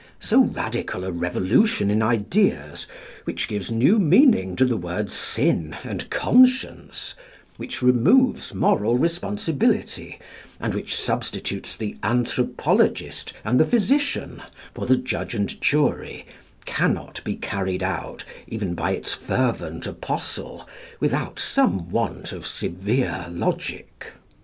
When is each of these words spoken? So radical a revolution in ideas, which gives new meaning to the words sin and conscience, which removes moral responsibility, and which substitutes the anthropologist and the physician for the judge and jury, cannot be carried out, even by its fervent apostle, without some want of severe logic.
So 0.19 0.41
radical 0.45 1.03
a 1.03 1.11
revolution 1.11 1.91
in 1.91 2.01
ideas, 2.01 2.87
which 3.25 3.47
gives 3.47 3.69
new 3.69 3.99
meaning 3.99 4.55
to 4.55 4.65
the 4.65 4.75
words 4.75 5.13
sin 5.13 5.75
and 5.83 6.09
conscience, 6.09 7.13
which 7.57 7.83
removes 7.83 8.51
moral 8.55 8.97
responsibility, 8.97 10.17
and 10.59 10.73
which 10.73 10.95
substitutes 10.95 11.77
the 11.77 11.97
anthropologist 12.01 13.33
and 13.45 13.59
the 13.59 13.65
physician 13.67 14.41
for 14.73 14.87
the 14.87 14.97
judge 14.97 15.35
and 15.35 15.61
jury, 15.61 16.25
cannot 16.65 17.23
be 17.23 17.35
carried 17.35 17.83
out, 17.83 18.23
even 18.47 18.73
by 18.73 18.93
its 18.93 19.13
fervent 19.13 19.85
apostle, 19.85 20.67
without 20.99 21.37
some 21.37 21.91
want 21.91 22.31
of 22.31 22.47
severe 22.47 23.27
logic. 23.29 24.13